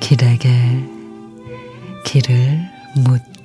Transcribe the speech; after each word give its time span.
길에게 0.00 0.48
길을 2.04 2.60
묻 3.04 3.41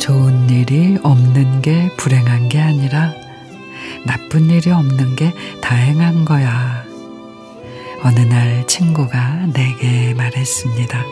좋은 0.00 0.48
일이 0.48 0.98
없는 1.02 1.60
게 1.60 1.90
불행한 1.98 2.48
게 2.48 2.58
아니라 2.58 3.12
나쁜 4.06 4.48
일이 4.48 4.70
없는 4.70 5.14
게 5.14 5.32
다행한 5.60 6.24
거야. 6.24 6.84
어느 8.02 8.20
날 8.20 8.66
친구가 8.66 9.48
내게 9.52 10.14
말했습니다. 10.14 11.04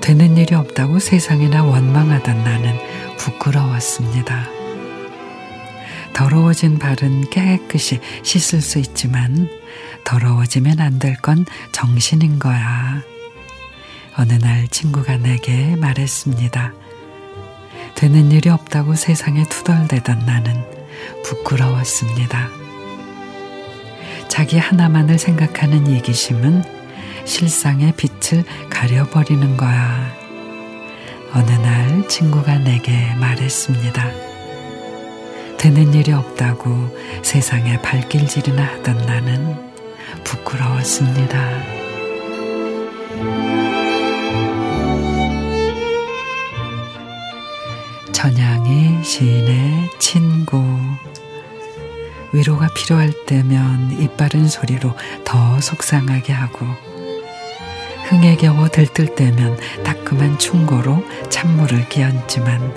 되는 0.00 0.36
일이 0.38 0.54
없다고 0.54 0.98
세상이나 0.98 1.62
원망하던 1.62 2.42
나는 2.42 2.74
부끄러웠습니다. 3.18 4.48
더러워진 6.14 6.78
발은 6.78 7.28
깨끗이 7.30 8.00
씻을 8.22 8.62
수 8.62 8.78
있지만 8.78 9.48
더러워지면 10.04 10.80
안 10.80 10.98
될 10.98 11.16
건 11.20 11.44
정신인 11.70 12.38
거야. 12.38 13.02
어느 14.16 14.32
날 14.34 14.68
친구가 14.68 15.18
내게 15.18 15.76
말했습니다. 15.76 16.72
되는 18.02 18.32
일이 18.32 18.48
없다고 18.48 18.96
세상에 18.96 19.44
투덜대던 19.44 20.26
나는 20.26 20.52
부끄러웠습니다. 21.22 22.48
자기 24.26 24.58
하나만을 24.58 25.20
생각하는 25.20 25.86
이기심은 25.86 26.64
실상의 27.24 27.94
빛을 27.96 28.42
가려버리는 28.70 29.56
거야. 29.56 30.12
어느 31.32 31.50
날 31.52 32.08
친구가 32.08 32.58
내게 32.58 33.14
말했습니다. 33.20 34.10
되는 35.58 35.94
일이 35.94 36.10
없다고 36.10 36.98
세상에 37.22 37.80
발길질이나 37.82 38.64
하던 38.64 38.96
나는 39.06 39.54
부끄러웠습니다. 40.24 41.38
전향이 48.22 49.02
시인의 49.02 49.90
친구. 49.98 50.62
위로가 52.32 52.68
필요할 52.72 53.12
때면 53.26 54.00
이빠른 54.00 54.46
소리로 54.48 54.94
더 55.24 55.60
속상하게 55.60 56.32
하고 56.32 56.64
흥에 58.04 58.36
겨워 58.36 58.68
들뜰 58.68 59.16
때면 59.16 59.58
따끔한 59.82 60.38
충고로 60.38 61.04
찬물을 61.30 61.88
끼얹지만 61.88 62.72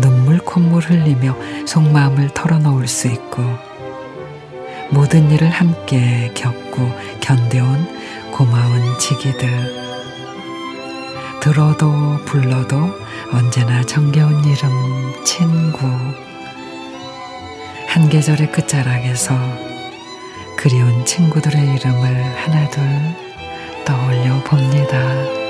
눈물 0.00 0.38
콧물 0.38 0.84
흘리며 0.84 1.66
속마음을 1.66 2.28
털어놓을 2.32 2.86
수 2.86 3.08
있고 3.08 3.42
모든 4.90 5.32
일을 5.32 5.50
함께 5.50 6.30
겪고 6.32 6.92
견뎌온 7.20 8.30
고마운 8.30 9.00
지기들 9.00 9.85
들어도 11.46 12.18
불러도 12.24 12.76
언제나 13.32 13.80
정겨운 13.84 14.44
이름 14.44 15.22
친구 15.22 15.86
한 17.86 18.08
계절의 18.08 18.50
끝자락에서 18.50 19.38
그리운 20.56 21.04
친구들의 21.04 21.76
이름을 21.76 22.36
하나둘 22.36 22.82
떠올려 23.84 24.42
봅니다. 24.42 25.45